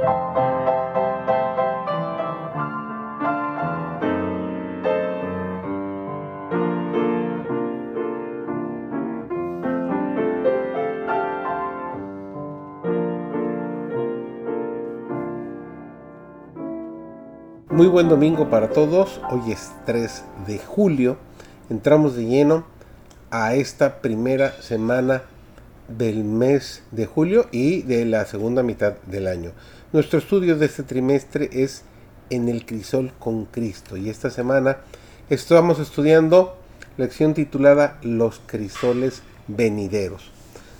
Muy 0.00 0.08
buen 17.88 18.08
domingo 18.08 18.48
para 18.48 18.70
todos. 18.70 19.20
Hoy 19.30 19.52
es 19.52 19.70
3 19.84 20.24
de 20.46 20.58
julio. 20.60 21.18
Entramos 21.68 22.16
de 22.16 22.24
lleno 22.24 22.64
a 23.30 23.54
esta 23.54 24.00
primera 24.00 24.52
semana 24.62 25.24
del 25.96 26.24
mes 26.24 26.82
de 26.90 27.06
julio 27.06 27.46
y 27.52 27.82
de 27.82 28.04
la 28.04 28.24
segunda 28.24 28.62
mitad 28.62 28.94
del 29.06 29.26
año. 29.26 29.52
Nuestro 29.92 30.18
estudio 30.18 30.56
de 30.56 30.66
este 30.66 30.82
trimestre 30.82 31.50
es 31.52 31.82
en 32.30 32.48
el 32.48 32.64
crisol 32.64 33.12
con 33.18 33.44
Cristo 33.46 33.96
y 33.96 34.08
esta 34.08 34.30
semana 34.30 34.78
estamos 35.28 35.78
estudiando 35.78 36.56
lección 36.96 37.34
titulada 37.34 37.98
Los 38.02 38.40
crisoles 38.46 39.22
venideros. 39.48 40.30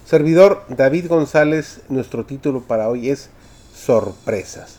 Servidor 0.06 0.64
David 0.68 1.08
González, 1.08 1.80
nuestro 1.88 2.24
título 2.24 2.62
para 2.62 2.88
hoy 2.88 3.10
es 3.10 3.30
Sorpresas. 3.74 4.78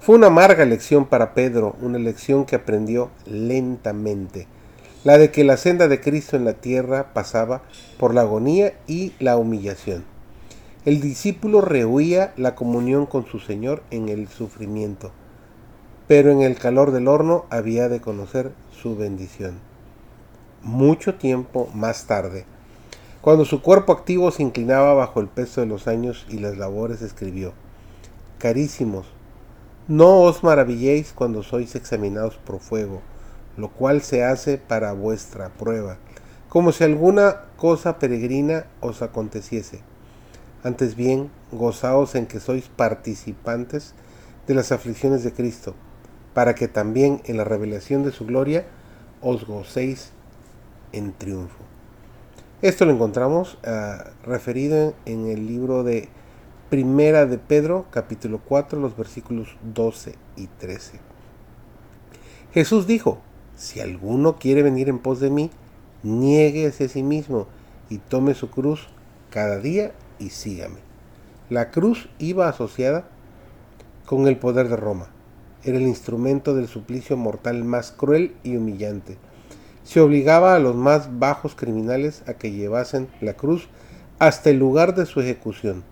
Fue 0.00 0.14
una 0.14 0.28
amarga 0.28 0.64
lección 0.64 1.06
para 1.06 1.34
Pedro, 1.34 1.76
una 1.82 1.98
lección 1.98 2.46
que 2.46 2.56
aprendió 2.56 3.10
lentamente, 3.26 4.46
la 5.04 5.18
de 5.18 5.30
que 5.30 5.44
la 5.44 5.56
senda 5.56 5.88
de 5.88 6.00
Cristo 6.00 6.36
en 6.36 6.44
la 6.44 6.54
tierra 6.54 7.12
pasaba 7.14 7.62
por 7.98 8.14
la 8.14 8.22
agonía 8.22 8.74
y 8.86 9.12
la 9.20 9.36
humillación. 9.36 10.04
El 10.84 11.00
discípulo 11.00 11.60
rehuía 11.60 12.32
la 12.36 12.54
comunión 12.54 13.06
con 13.06 13.26
su 13.26 13.38
Señor 13.38 13.82
en 13.90 14.08
el 14.08 14.28
sufrimiento, 14.28 15.12
pero 16.06 16.30
en 16.30 16.40
el 16.40 16.56
calor 16.56 16.90
del 16.92 17.08
horno 17.08 17.44
había 17.50 17.88
de 17.88 18.00
conocer 18.00 18.52
su 18.82 18.96
bendición. 18.96 19.58
Mucho 20.62 21.14
tiempo 21.14 21.68
más 21.74 22.06
tarde, 22.06 22.44
cuando 23.20 23.44
su 23.44 23.62
cuerpo 23.62 23.92
activo 23.92 24.30
se 24.30 24.42
inclinaba 24.42 24.94
bajo 24.94 25.20
el 25.20 25.28
peso 25.28 25.60
de 25.60 25.66
los 25.66 25.86
años 25.86 26.26
y 26.28 26.38
las 26.38 26.56
labores, 26.56 27.02
escribió, 27.02 27.52
Carísimos, 28.38 29.06
no 29.88 30.20
os 30.20 30.42
maravilléis 30.42 31.12
cuando 31.12 31.42
sois 31.42 31.74
examinados 31.74 32.36
por 32.36 32.60
fuego, 32.60 33.02
lo 33.58 33.68
cual 33.68 34.00
se 34.02 34.24
hace 34.24 34.56
para 34.56 34.92
vuestra 34.92 35.50
prueba, 35.50 35.98
como 36.48 36.72
si 36.72 36.84
alguna 36.84 37.42
cosa 37.56 37.98
peregrina 37.98 38.66
os 38.80 39.02
aconteciese. 39.02 39.80
Antes 40.62 40.94
bien, 40.94 41.30
gozaos 41.52 42.14
en 42.14 42.26
que 42.26 42.40
sois 42.40 42.68
participantes 42.68 43.94
de 44.46 44.54
las 44.54 44.72
aflicciones 44.72 45.24
de 45.24 45.32
Cristo, 45.32 45.74
para 46.34 46.54
que 46.54 46.68
también 46.68 47.20
en 47.24 47.36
la 47.36 47.44
revelación 47.44 48.04
de 48.04 48.12
su 48.12 48.24
gloria 48.24 48.64
os 49.20 49.44
gocéis 49.44 50.12
en 50.92 51.12
triunfo. 51.12 51.58
Esto 52.62 52.84
lo 52.86 52.92
encontramos 52.92 53.58
uh, 53.64 54.08
referido 54.24 54.94
en 55.04 55.26
el 55.26 55.46
libro 55.46 55.82
de 55.82 56.08
Primera 56.70 57.26
de 57.26 57.38
Pedro, 57.38 57.86
capítulo 57.90 58.40
4, 58.44 58.78
los 58.78 58.96
versículos 58.96 59.56
12 59.74 60.14
y 60.36 60.46
13. 60.46 61.00
Jesús 62.52 62.86
dijo, 62.86 63.20
si 63.58 63.80
alguno 63.80 64.36
quiere 64.36 64.62
venir 64.62 64.88
en 64.88 65.00
pos 65.00 65.18
de 65.18 65.30
mí, 65.30 65.50
niéguese 66.04 66.84
a 66.84 66.88
sí 66.88 67.02
mismo 67.02 67.48
y 67.90 67.98
tome 67.98 68.34
su 68.34 68.50
cruz 68.50 68.88
cada 69.30 69.58
día 69.58 69.92
y 70.20 70.30
sígame. 70.30 70.78
La 71.50 71.70
cruz 71.70 72.08
iba 72.18 72.48
asociada 72.48 73.08
con 74.06 74.28
el 74.28 74.38
poder 74.38 74.68
de 74.68 74.76
Roma. 74.76 75.08
Era 75.64 75.76
el 75.76 75.88
instrumento 75.88 76.54
del 76.54 76.68
suplicio 76.68 77.16
mortal 77.16 77.64
más 77.64 77.90
cruel 77.90 78.36
y 78.44 78.56
humillante. 78.56 79.18
Se 79.82 80.00
obligaba 80.00 80.54
a 80.54 80.60
los 80.60 80.76
más 80.76 81.18
bajos 81.18 81.56
criminales 81.56 82.22
a 82.28 82.34
que 82.34 82.52
llevasen 82.52 83.08
la 83.20 83.34
cruz 83.34 83.68
hasta 84.20 84.50
el 84.50 84.58
lugar 84.58 84.94
de 84.94 85.04
su 85.04 85.20
ejecución 85.20 85.82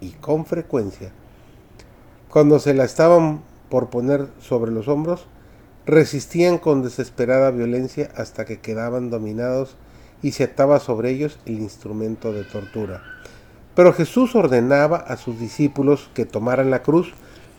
y 0.00 0.10
con 0.12 0.46
frecuencia, 0.46 1.12
cuando 2.30 2.58
se 2.58 2.72
la 2.72 2.84
estaban 2.84 3.42
por 3.68 3.90
poner 3.90 4.28
sobre 4.40 4.70
los 4.70 4.88
hombros, 4.88 5.26
resistían 5.86 6.58
con 6.58 6.82
desesperada 6.82 7.50
violencia 7.50 8.10
hasta 8.16 8.44
que 8.44 8.60
quedaban 8.60 9.10
dominados 9.10 9.76
y 10.22 10.32
se 10.32 10.44
ataba 10.44 10.80
sobre 10.80 11.10
ellos 11.10 11.38
el 11.46 11.60
instrumento 11.60 12.32
de 12.32 12.44
tortura. 12.44 13.02
Pero 13.74 13.92
Jesús 13.92 14.34
ordenaba 14.34 14.96
a 14.98 15.16
sus 15.16 15.38
discípulos 15.40 16.10
que 16.14 16.26
tomaran 16.26 16.70
la 16.70 16.82
cruz 16.82 17.12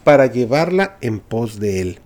para 0.03 0.27
llevarla 0.27 0.97
en 1.01 1.19
pos 1.19 1.59
de 1.59 1.81
él. 1.81 1.99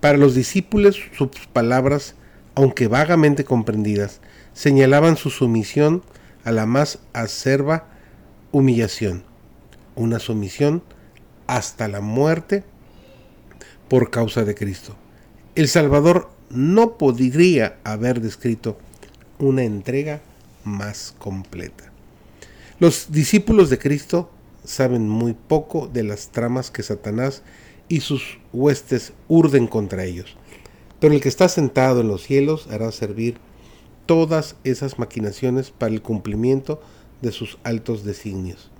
Para 0.00 0.18
los 0.18 0.34
discípulos 0.34 1.00
sus 1.16 1.28
palabras, 1.52 2.14
aunque 2.54 2.88
vagamente 2.88 3.44
comprendidas, 3.44 4.20
señalaban 4.52 5.16
su 5.16 5.30
sumisión 5.30 6.02
a 6.44 6.52
la 6.52 6.66
más 6.66 6.98
acerba 7.12 7.86
humillación 8.52 9.24
una 10.00 10.18
sumisión 10.18 10.82
hasta 11.46 11.86
la 11.88 12.00
muerte 12.00 12.64
por 13.88 14.10
causa 14.10 14.44
de 14.44 14.54
Cristo. 14.54 14.96
El 15.60 15.68
Salvador 15.68 16.30
no 16.48 16.96
podría 16.96 17.76
haber 17.84 18.22
descrito 18.22 18.78
una 19.38 19.62
entrega 19.62 20.22
más 20.64 21.14
completa. 21.18 21.92
Los 22.78 23.12
discípulos 23.12 23.68
de 23.68 23.78
Cristo 23.78 24.30
saben 24.64 25.06
muy 25.06 25.34
poco 25.34 25.86
de 25.86 26.02
las 26.02 26.28
tramas 26.28 26.70
que 26.70 26.82
Satanás 26.82 27.42
y 27.90 28.00
sus 28.00 28.38
huestes 28.54 29.12
urden 29.28 29.66
contra 29.66 30.04
ellos, 30.04 30.34
pero 30.98 31.12
el 31.12 31.20
que 31.20 31.28
está 31.28 31.46
sentado 31.50 32.00
en 32.00 32.08
los 32.08 32.22
cielos 32.22 32.66
hará 32.70 32.90
servir 32.90 33.36
todas 34.06 34.56
esas 34.64 34.98
maquinaciones 34.98 35.72
para 35.72 35.92
el 35.92 36.00
cumplimiento 36.00 36.80
de 37.20 37.32
sus 37.32 37.58
altos 37.64 38.02
designios. 38.02 38.70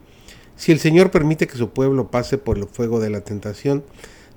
Si 0.56 0.72
el 0.72 0.78
Señor 0.78 1.10
permite 1.10 1.47
que 1.47 1.58
su 1.58 1.68
pueblo 1.74 2.10
pase 2.10 2.38
por 2.38 2.56
el 2.56 2.64
fuego 2.64 3.00
de 3.00 3.10
la 3.10 3.20
tentación, 3.20 3.84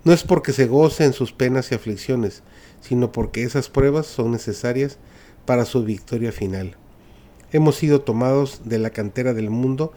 no 0.04 0.14
es 0.14 0.24
porque 0.24 0.52
se 0.52 0.68
goce 0.68 1.06
en 1.06 1.14
sus 1.14 1.32
penas 1.32 1.72
y 1.72 1.76
aflicciones, 1.76 2.44
sino 2.82 3.12
porque 3.12 3.44
esas 3.44 3.70
pruebas 3.70 4.06
son 4.08 4.32
necesarias 4.32 4.98
para 5.46 5.66
su 5.66 5.84
victoria 5.84 6.32
final. 6.32 6.76
Hemos 7.52 7.76
sido 7.76 8.02
tomados 8.02 8.62
de 8.66 8.80
la 8.80 8.90
cantera 8.90 9.34
del 9.34 9.50
mundo 9.50 9.94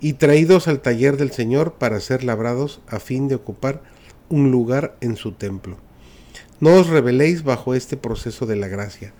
y 0.00 0.14
traídos 0.14 0.68
al 0.68 0.80
taller 0.80 1.16
del 1.16 1.32
Señor 1.32 1.74
para 1.74 2.00
ser 2.00 2.22
labrados 2.22 2.80
a 2.86 3.00
fin 3.00 3.28
de 3.28 3.34
ocupar 3.34 3.82
un 4.28 4.50
lugar 4.50 4.96
en 5.00 5.16
su 5.16 5.32
templo. 5.32 5.76
No 6.60 6.74
os 6.74 6.88
rebeléis 6.88 7.44
bajo 7.44 7.74
este 7.74 7.96
proceso 7.96 8.46
de 8.46 8.56
la 8.56 8.68
gracia. 8.68 9.12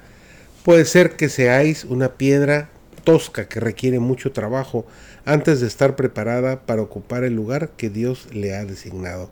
Puede 0.65 0.85
ser 0.85 1.17
que 1.17 1.29
seáis 1.29 1.85
una 1.85 2.15
piedra 2.15 2.71
tosca 3.05 3.49
que 3.49 3.61
requiere 3.61 4.01
mucho 4.01 4.33
trabajo 4.33 4.87
antes 5.25 5.61
de 5.61 5.67
estar 5.67 5.97
preparada 5.97 6.67
para 6.67 6.83
ocupar 6.83 7.25
el 7.25 7.35
lugar 7.35 7.71
que 7.77 7.91
Dios 7.91 8.29
le 8.33 8.55
ha 8.55 8.65
designado. 8.65 9.31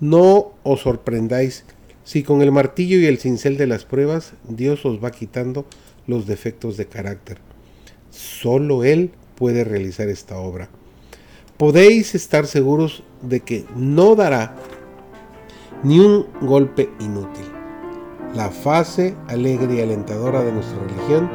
No 0.00 0.52
os 0.62 0.80
sorprendáis 0.80 1.64
si 2.04 2.22
con 2.22 2.42
el 2.42 2.52
martillo 2.52 2.98
y 2.98 3.06
el 3.06 3.18
cincel 3.18 3.56
de 3.56 3.66
las 3.66 3.84
pruebas 3.84 4.34
Dios 4.46 4.84
os 4.84 5.02
va 5.02 5.10
quitando 5.10 5.64
los 6.06 6.26
defectos 6.26 6.76
de 6.76 6.86
carácter. 6.86 7.38
Solo 8.10 8.84
Él 8.84 9.10
puede 9.36 9.64
realizar 9.64 10.08
esta 10.08 10.38
obra. 10.38 10.68
Podéis 11.56 12.14
estar 12.14 12.46
seguros 12.46 13.02
de 13.22 13.40
que 13.40 13.64
no 13.74 14.14
dará 14.14 14.54
ni 15.82 15.98
un 15.98 16.26
golpe 16.42 16.90
inútil. 17.00 17.46
La 18.34 18.50
fase 18.50 19.16
alegre 19.28 19.76
y 19.76 19.80
alentadora 19.80 20.42
de 20.42 20.52
nuestra 20.52 20.78
religión 20.80 21.30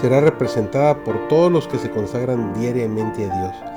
será 0.00 0.20
representada 0.20 1.02
por 1.02 1.26
todos 1.26 1.50
los 1.50 1.66
que 1.66 1.78
se 1.78 1.90
consagran 1.90 2.54
diariamente 2.54 3.28
a 3.28 3.40
Dios. 3.40 3.73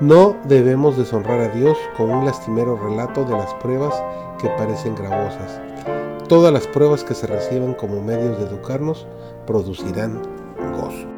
No 0.00 0.36
debemos 0.44 0.96
deshonrar 0.96 1.40
a 1.40 1.48
Dios 1.48 1.78
con 1.96 2.10
un 2.10 2.24
lastimero 2.24 2.76
relato 2.76 3.24
de 3.24 3.36
las 3.36 3.54
pruebas 3.54 3.94
que 4.40 4.48
parecen 4.48 4.96
gravosas. 4.96 5.60
Todas 6.28 6.52
las 6.52 6.66
pruebas 6.66 7.04
que 7.04 7.14
se 7.14 7.28
reciban 7.28 7.74
como 7.74 8.02
medios 8.02 8.38
de 8.38 8.46
educarnos 8.46 9.06
producirán 9.46 10.20
gozo. 10.76 11.13